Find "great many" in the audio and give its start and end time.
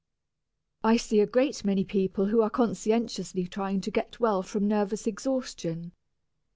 1.27-1.85